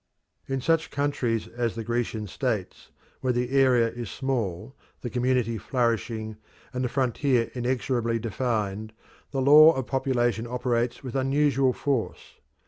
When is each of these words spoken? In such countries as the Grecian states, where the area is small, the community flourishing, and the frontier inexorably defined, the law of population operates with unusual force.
In 0.47 0.61
such 0.61 0.89
countries 0.89 1.47
as 1.47 1.75
the 1.75 1.83
Grecian 1.83 2.25
states, 2.25 2.89
where 3.19 3.31
the 3.33 3.51
area 3.51 3.87
is 3.87 4.09
small, 4.09 4.75
the 5.01 5.11
community 5.11 5.59
flourishing, 5.59 6.37
and 6.73 6.83
the 6.83 6.89
frontier 6.89 7.51
inexorably 7.53 8.17
defined, 8.17 8.93
the 9.29 9.43
law 9.43 9.73
of 9.73 9.85
population 9.85 10.47
operates 10.47 11.03
with 11.03 11.15
unusual 11.15 11.71
force. 11.71 12.39